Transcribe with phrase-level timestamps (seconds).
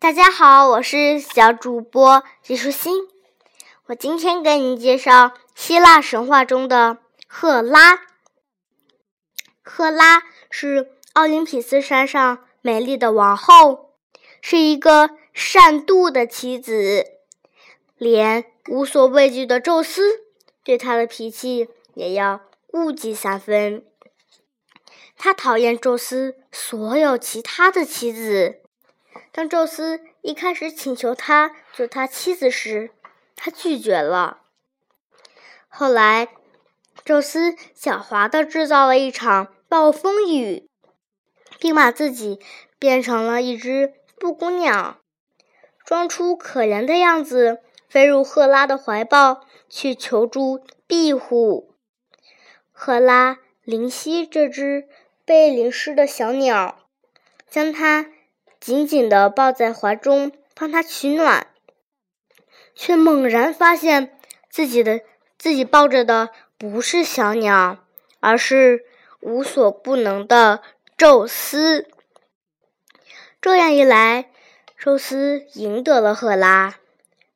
[0.00, 3.06] 大家好，我是小主播季舒心。
[3.84, 6.96] 我今天给你介绍希腊神话中的
[7.26, 8.00] 赫拉。
[9.62, 13.90] 赫拉是奥林匹斯山上美丽的王后，
[14.40, 17.04] 是一个善妒的妻子。
[17.98, 20.22] 连无所畏惧的宙斯
[20.64, 23.84] 对她的脾气也要顾忌三分。
[25.14, 28.62] 他讨厌宙斯所有其他的妻子。
[29.32, 32.90] 当宙斯一开始请求他做他妻子时，
[33.36, 34.42] 他拒绝了。
[35.68, 36.28] 后来，
[37.04, 40.68] 宙斯狡猾地制造了一场暴风雨，
[41.60, 42.40] 并把自己
[42.78, 44.98] 变成了一只布谷鸟，
[45.84, 51.76] 装出可怜的样子，飞入赫拉的怀抱去求助庇护。
[52.72, 54.88] 赫拉灵犀这只
[55.24, 56.80] 被淋湿的小鸟，
[57.48, 58.10] 将它。
[58.60, 61.46] 紧紧地抱在怀中，帮他取暖，
[62.74, 64.18] 却猛然发现
[64.50, 65.00] 自己的
[65.38, 67.78] 自己抱着的不是小鸟，
[68.20, 68.84] 而是
[69.20, 70.60] 无所不能的
[70.98, 71.88] 宙斯。
[73.40, 74.30] 这样一来，
[74.76, 76.76] 宙斯赢得了赫拉。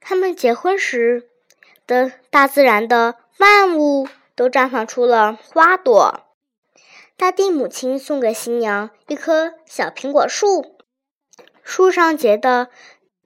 [0.00, 1.28] 他们结婚时
[1.86, 6.24] 的大自然的万物都绽放出了花朵。
[7.16, 10.81] 大地母亲送给新娘一棵小苹果树。
[11.62, 12.68] 树上结的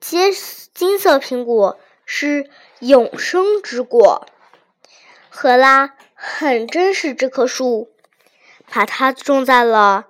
[0.01, 0.33] 金
[0.75, 4.27] 金色苹果是永生之果。
[5.28, 7.91] 赫拉很珍视这棵树，
[8.70, 10.09] 把它种在了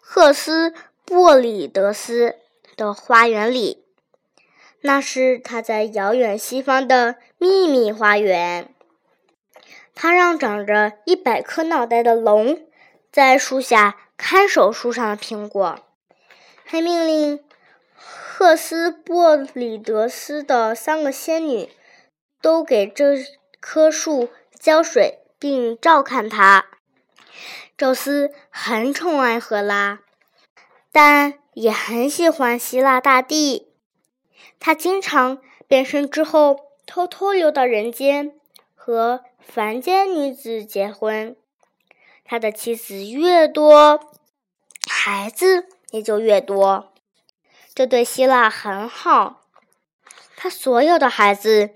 [0.00, 0.72] 赫斯
[1.04, 2.36] 珀里德斯
[2.76, 3.84] 的花园里。
[4.80, 8.72] 那是他在遥远西方的秘密花园。
[9.94, 12.60] 他让长着一百颗脑袋的龙
[13.10, 15.80] 在树下看守树上的苹果，
[16.64, 17.40] 还命令。
[18.38, 21.70] 赫斯珀里德斯的三个仙女
[22.40, 23.16] 都给这
[23.58, 24.28] 棵树
[24.60, 26.66] 浇水并照看它。
[27.76, 29.98] 宙斯很宠爱赫拉，
[30.92, 33.72] 但也很喜欢希腊大地。
[34.60, 38.38] 他经常变身之后偷偷溜到人间，
[38.72, 41.34] 和凡间女子结婚。
[42.24, 43.98] 他的妻子越多，
[44.88, 46.87] 孩子也就越多。
[47.78, 49.42] 这对希腊很好，
[50.36, 51.70] 他所有的孩子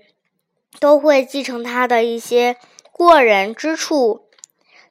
[0.77, 2.57] 都会继承他的一些
[2.91, 4.27] 过人之处，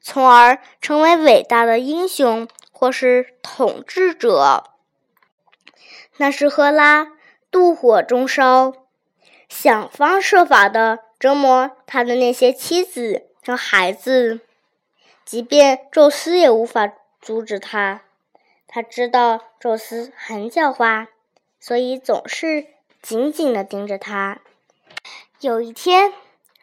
[0.00, 4.65] 从而成为伟大的英雄或是统治者。
[6.17, 7.09] 那是赫拉
[7.50, 8.73] 妒火中烧，
[9.50, 14.41] 想方设法的折磨他的那些妻子和孩子，
[15.27, 16.91] 即便宙斯也无法
[17.21, 18.00] 阻止他。
[18.75, 21.09] 他知道宙斯很狡猾，
[21.60, 22.69] 所以总是
[23.03, 24.41] 紧紧地盯着他。
[25.41, 26.10] 有一天，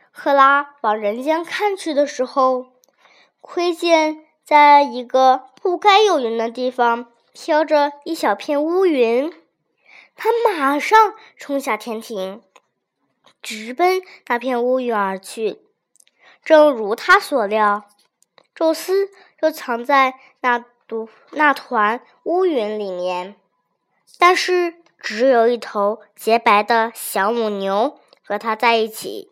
[0.09, 2.71] 赫拉往人间看去的时候，
[3.41, 9.31] 窥见在一个不该有云的地方飘着一小片乌云。
[10.15, 12.41] 他马上冲下天庭，
[13.39, 15.61] 直奔那片乌云而去。
[16.43, 17.85] 正如他所料，
[18.55, 20.65] 宙斯就藏在那。
[21.31, 23.35] 那团乌云里面，
[24.17, 29.29] 但是只有一头洁白的小母牛和它在一起。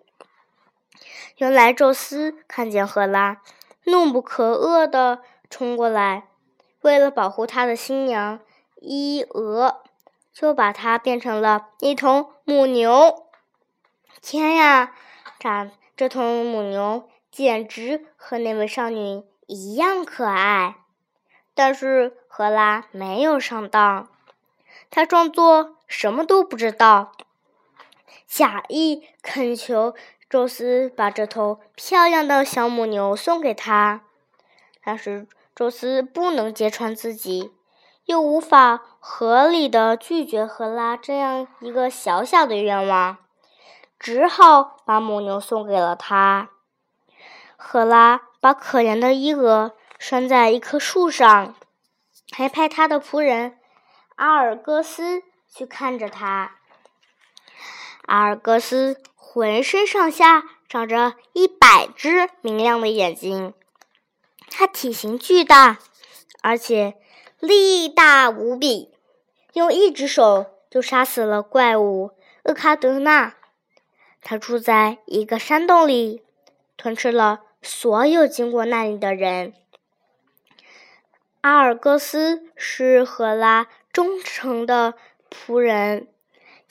[1.38, 3.41] 原来宙斯看见赫拉
[3.84, 6.29] 怒不可遏地冲过来，
[6.81, 8.39] 为了保护他的新娘
[8.81, 9.81] 伊俄，
[10.34, 13.25] 就把它变成了一头母牛。
[14.22, 14.95] 天呀，
[15.38, 20.75] 这这头母牛简直和那位少女一样可爱。
[21.57, 24.07] 但是赫拉没有上当，
[24.91, 27.13] 她装作什么都不知道，
[28.28, 29.95] 假意恳求
[30.29, 34.01] 宙斯把这头漂亮的小母牛送给他。
[34.84, 37.51] 但是宙斯不能揭穿自己，
[38.06, 43.18] 又无法合理的拒绝赫拉这样一个小小的愿望，
[43.98, 46.50] 只好把母牛送给了他。
[47.56, 49.74] 赫拉把可怜的伊俄。
[50.00, 51.56] 拴在一棵树上，
[52.32, 53.58] 还派他的仆人
[54.16, 56.58] 阿尔戈斯去看着他。
[58.04, 63.54] 阿尔戈斯浑身上下长着一百只明亮的眼睛，
[64.50, 65.80] 他体型巨大，
[66.42, 66.96] 而且
[67.40, 68.94] 力大无比，
[69.54, 72.12] 用一只手就杀死了怪物
[72.44, 73.36] 厄卡德纳。
[74.22, 76.22] 他住在一个山洞里，
[76.76, 79.54] 吞吃了所有经过那里的人。
[81.48, 84.96] 阿尔戈斯是赫拉忠诚的
[85.32, 86.10] 仆人，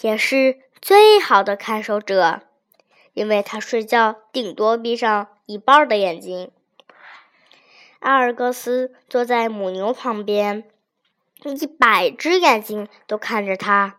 [0.03, 2.43] 也是最好的看守者，
[3.15, 6.51] 因为他睡觉顶多闭上一半的眼睛。
[8.01, 10.65] 阿尔戈斯坐在母牛旁边，
[11.43, 13.97] 一百只眼睛都看着他。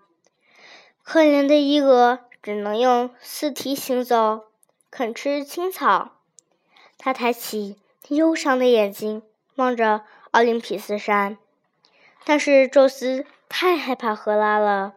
[1.01, 4.43] 可怜的伊俄只能用四蹄行走，
[4.91, 6.19] 啃吃青草。
[6.99, 7.79] 他抬起
[8.09, 9.23] 忧伤的眼睛
[9.55, 10.03] 望着
[10.37, 11.39] 奥林匹斯山，
[12.23, 14.93] 但是宙斯太害怕赫拉了，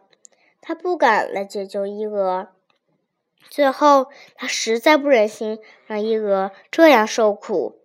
[0.61, 2.49] 他不敢来解救伊俄。
[3.49, 5.57] 最后，他实在不忍心
[5.87, 7.79] 让伊俄这样受苦。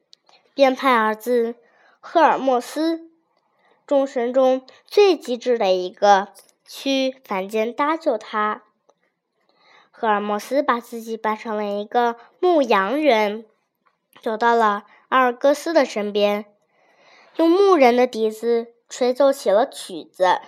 [0.52, 1.54] 便派儿子
[1.98, 3.08] 赫尔墨斯，
[3.86, 6.28] 众神中最机智的一个，
[6.66, 8.64] 去凡间搭救他。
[9.90, 13.46] 赫尔墨斯把自己扮成了一个牧羊人，
[14.20, 16.44] 走到了阿尔戈斯的身边，
[17.36, 20.40] 用牧人的笛子吹奏起了曲子。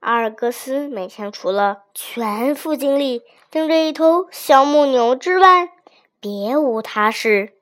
[0.00, 5.70] 阿尔戈斯每天除了全副精力盯着一头小母牛之外，
[6.18, 7.52] 别无他事。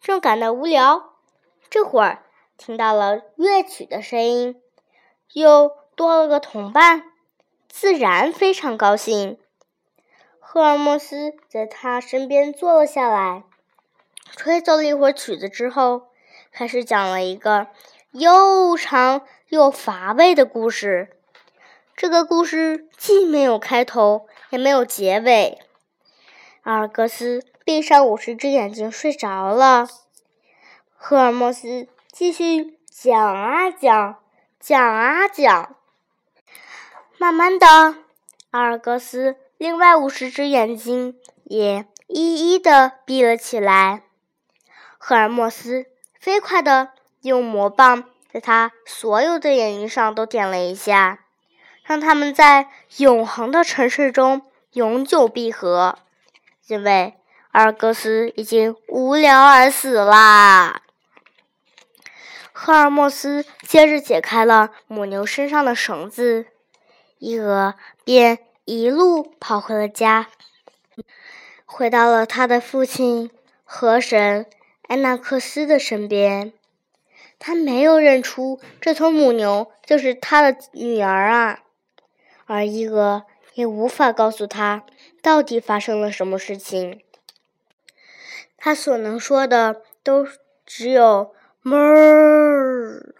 [0.00, 1.14] 正感到无聊，
[1.70, 2.24] 这会儿
[2.56, 4.60] 听到了乐曲的声音，
[5.32, 7.04] 又多了个同伴，
[7.68, 9.38] 自然非常高兴。
[10.38, 13.44] 赫尔墨斯在他身边坐了下来，
[14.36, 16.08] 吹奏了一会儿曲子之后，
[16.52, 17.66] 开始讲了一个
[18.10, 21.16] 又长又乏味的故事。
[21.96, 25.58] 这个故事既没有开头，也没有结尾。
[26.62, 27.42] 阿尔戈斯。
[27.64, 29.88] 闭上五十只眼睛睡着了。
[30.96, 34.18] 赫尔墨斯继续讲啊讲，
[34.58, 35.76] 讲啊讲。
[37.18, 37.66] 慢慢的，
[38.50, 44.02] 阿尔戈斯另外五十只眼睛也一一的闭了起来。
[44.98, 45.86] 赫尔墨斯
[46.22, 46.90] 飞快的
[47.22, 51.18] 用魔棒在他所有的眼睛上都点了一下，
[51.82, 54.42] 让他们在永恒的沉睡中
[54.74, 55.98] 永久闭合，
[56.68, 57.14] 因为。
[57.50, 60.80] 阿尔戈斯已经无聊而死啦。
[62.50, 66.46] 赫尔墨斯接着解开了母牛身上的绳子，
[67.18, 67.74] 伊俄
[68.04, 70.28] 便一路跑回了家，
[71.66, 73.30] 回到了他的父亲
[73.64, 74.46] 河神
[74.88, 76.52] 埃纳克斯的身边。
[77.38, 81.64] 他没有认出这头母牛就是他的女儿啊，
[82.46, 83.24] 而伊俄
[83.54, 84.84] 也无法告诉他
[85.20, 87.00] 到底发生了什么事情。
[88.56, 90.24] 他所能说的都
[90.64, 91.34] 只有
[91.64, 93.12] “哞儿”，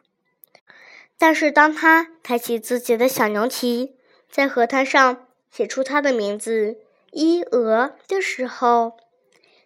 [1.18, 3.96] 但是当他抬起自己的小牛蹄，
[4.30, 6.78] 在河滩上写出他的名字
[7.10, 8.96] “伊俄”的时候，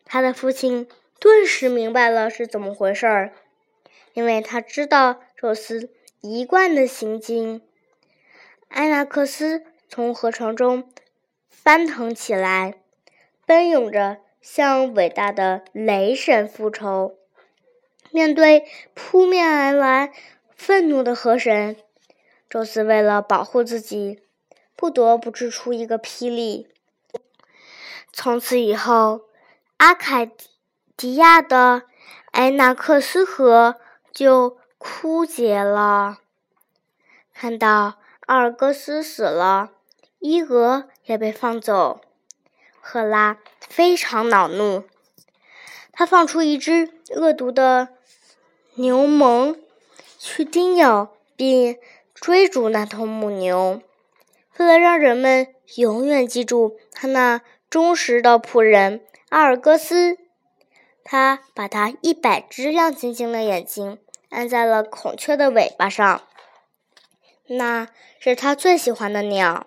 [0.07, 3.33] 他的父亲顿时明白了是怎么回事儿，
[4.15, 5.91] 因为他知道宙斯
[6.21, 7.63] 一贯的行径。
[8.69, 10.91] 埃纳克斯从河床中
[11.49, 12.75] 翻腾起来，
[13.45, 14.19] 奔涌着。
[14.49, 17.17] 向伟大的雷神复仇。
[18.13, 18.65] 面对
[18.95, 20.13] 扑面而来
[20.55, 21.77] 愤怒的河神，
[22.49, 24.23] 宙斯为了保护自己，
[24.77, 26.69] 不得不掷出一个霹雳。
[28.13, 29.23] 从此以后，
[29.79, 30.31] 阿凯
[30.97, 31.83] 迪亚的
[32.31, 33.77] 埃纳克斯河
[34.15, 36.21] 就枯竭了。
[37.35, 39.73] 看到阿尔戈斯死了，
[40.21, 42.01] 伊俄也被放走。
[42.81, 44.85] 赫拉非常恼怒，
[45.93, 47.89] 他放出一只恶毒的
[48.77, 49.57] 牛虻，
[50.19, 51.77] 去叮咬并
[52.15, 53.83] 追逐那头母牛。
[54.57, 60.17] 为了让人们永远记住他那忠实的仆人阿尔戈斯，
[61.07, 63.99] 他把他一百只亮晶晶的眼睛
[64.29, 66.23] 按在了孔雀的尾巴上，
[67.47, 69.67] 那是他最喜欢的鸟。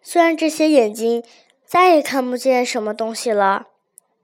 [0.00, 1.24] 虽然这些眼睛。
[1.68, 3.66] 再也看不见什么东西了，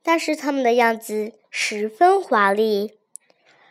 [0.00, 2.96] 但是它们的样子十分华丽。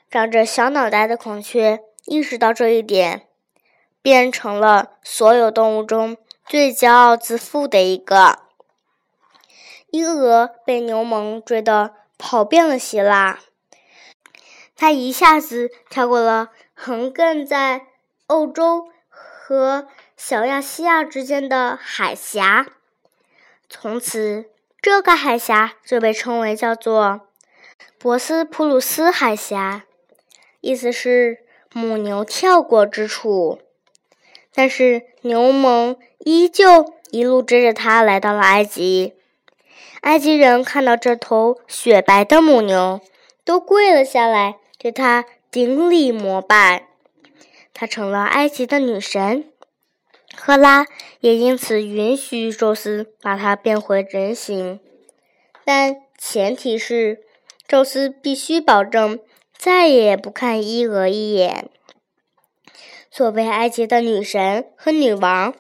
[0.10, 3.30] 长着小脑袋的孔雀意识到这一点，
[4.02, 8.40] 变成了所有动物中最骄傲自负的一个。
[9.90, 13.40] 伊俄被牛虻追得跑遍了希腊，
[14.76, 17.88] 他一下子跳过了横亘在
[18.28, 22.68] 欧洲和小亚细亚之间的海峡。
[23.68, 24.46] 从此，
[24.80, 27.22] 这个海峡就被称为叫做
[27.98, 29.86] 博斯普鲁斯海峡，
[30.60, 31.40] 意思是
[31.74, 33.60] 母牛跳过之处。
[34.54, 39.16] 但是牛虻依旧一路追着他来到了埃及。
[40.02, 43.02] 埃及人看到这头雪白的母牛，
[43.46, 46.88] 都跪了下来，对它顶礼膜拜。
[47.74, 49.46] 它成了埃及的女神。
[50.36, 50.86] 赫拉
[51.20, 54.80] 也因此允许宙斯把他变回人形，
[55.66, 57.20] 但前提是
[57.68, 59.20] 宙斯必须保证
[59.58, 61.70] 再也不看伊俄一眼。
[63.10, 65.54] 作为埃及的女神和女王，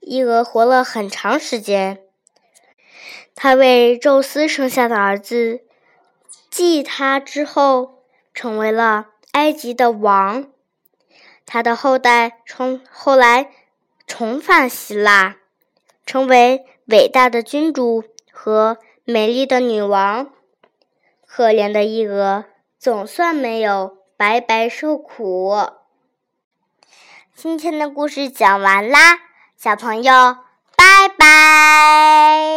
[0.00, 2.02] 伊俄活了很长时间。
[3.40, 5.60] 他为宙斯生下的儿子
[6.50, 8.02] 继他之后，
[8.34, 10.48] 成为了埃及的王。
[11.46, 13.52] 他的后代从后来。
[14.08, 15.36] 重返希腊，
[16.06, 18.02] 成为伟大的君主
[18.32, 20.30] 和美丽的女王。
[21.26, 22.46] 可怜的伊俄
[22.78, 25.54] 总算没有白白受苦。
[27.34, 29.18] 今天的故事讲完啦，
[29.58, 30.38] 小朋友，
[30.74, 32.48] 拜拜。